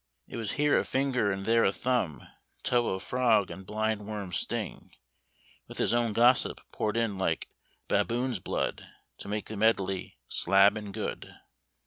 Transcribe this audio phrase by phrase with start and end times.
[0.27, 2.23] It was here a finger and there a thumb,
[2.63, 4.89] toe of frog and blind worm's sting,
[5.67, 7.47] with his own gossip poured in like
[7.87, 8.83] "baboon's blood,"
[9.19, 11.31] to make the medley "slab and good."